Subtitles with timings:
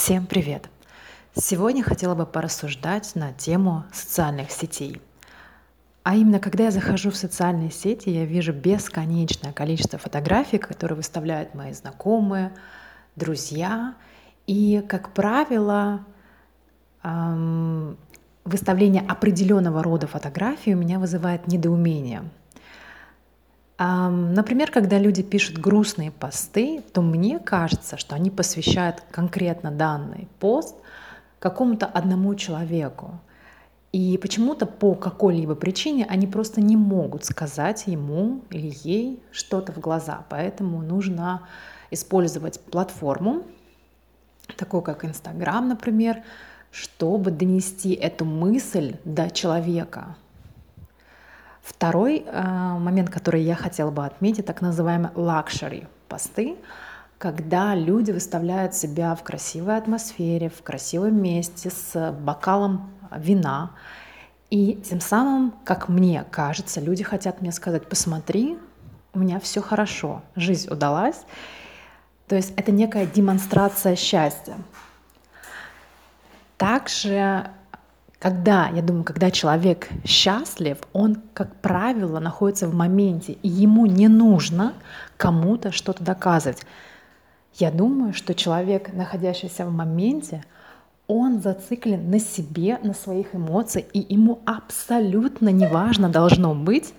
[0.00, 0.70] Всем привет!
[1.34, 5.02] Сегодня хотела бы порассуждать на тему социальных сетей.
[6.04, 11.54] А именно, когда я захожу в социальные сети, я вижу бесконечное количество фотографий, которые выставляют
[11.54, 12.52] мои знакомые,
[13.16, 13.96] друзья.
[14.46, 16.06] И, как правило,
[18.44, 22.22] выставление определенного рода фотографий у меня вызывает недоумение–
[23.78, 30.74] Например, когда люди пишут грустные посты, то мне кажется, что они посвящают конкретно данный пост
[31.38, 33.20] какому-то одному человеку.
[33.92, 39.78] И почему-то по какой-либо причине они просто не могут сказать ему или ей что-то в
[39.78, 40.24] глаза.
[40.28, 41.42] Поэтому нужно
[41.90, 43.44] использовать платформу,
[44.56, 46.22] такую как Инстаграм, например,
[46.70, 50.16] чтобы донести эту мысль до человека,
[51.62, 52.42] Второй э,
[52.78, 56.56] момент, который я хотела бы отметить, так называемые luxury посты,
[57.18, 63.72] когда люди выставляют себя в красивой атмосфере, в красивом месте с бокалом вина.
[64.50, 68.56] И тем самым, как мне кажется, люди хотят мне сказать, посмотри,
[69.12, 71.22] у меня все хорошо, жизнь удалась.
[72.28, 74.56] То есть это некая демонстрация счастья.
[76.56, 77.50] Также
[78.18, 84.08] когда, я думаю, когда человек счастлив, он, как правило, находится в моменте, и ему не
[84.08, 84.74] нужно
[85.16, 86.62] кому-то что-то доказывать.
[87.54, 90.44] Я думаю, что человек, находящийся в моменте,
[91.06, 96.92] он зациклен на себе, на своих эмоциях, и ему абсолютно неважно должно быть,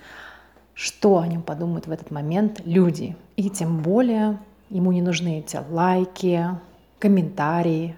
[0.74, 3.16] что о нем подумают в этот момент люди.
[3.36, 4.40] И тем более
[4.70, 6.46] ему не нужны эти лайки,
[6.98, 7.98] комментарии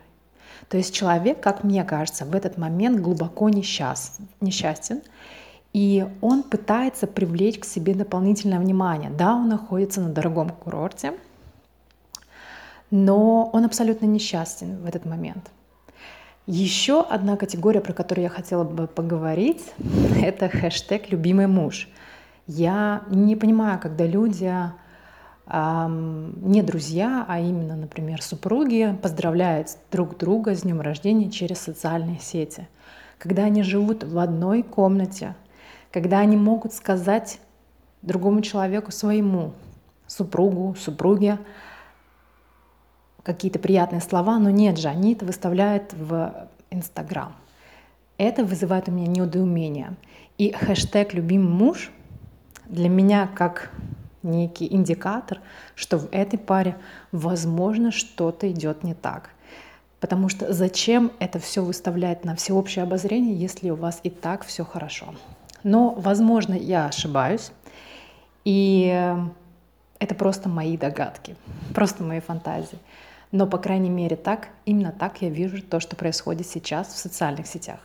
[0.70, 5.02] то есть человек, как мне кажется, в этот момент глубоко несчаст, несчастен,
[5.74, 9.10] и он пытается привлечь к себе дополнительное внимание.
[9.10, 11.14] Да, он находится на дорогом курорте,
[12.90, 15.50] но он абсолютно несчастен в этот момент.
[16.48, 19.64] Еще одна категория, про которую я хотела бы поговорить,
[20.22, 21.88] это хэштег «любимый муж».
[22.48, 24.52] Я не понимаю, когда люди
[25.54, 32.70] не друзья, а именно, например, супруги поздравляют друг друга с днем рождения через социальные сети.
[33.18, 35.36] Когда они живут в одной комнате,
[35.92, 37.42] когда они могут сказать
[38.02, 39.52] другому человеку своему,
[40.08, 41.38] супругу, супруге,
[43.24, 47.36] какие-то приятные слова, но нет же, они это выставляют в Инстаграм.
[48.18, 49.96] Это вызывает у меня недоумение.
[50.38, 51.92] И хэштег «любимый муж»
[52.68, 53.72] для меня как
[54.24, 55.40] некий индикатор,
[55.76, 56.78] что в этой паре,
[57.12, 59.32] возможно, что-то идет не так.
[60.00, 64.66] Потому что зачем это все выставлять на всеобщее обозрение, если у вас и так все
[64.66, 65.14] хорошо?
[65.64, 67.52] Но, возможно, я ошибаюсь.
[68.44, 68.88] И
[70.00, 71.36] это просто мои догадки,
[71.76, 72.80] просто мои фантазии.
[73.32, 77.48] Но, по крайней мере, так, именно так я вижу то, что происходит сейчас в социальных
[77.48, 77.80] сетях.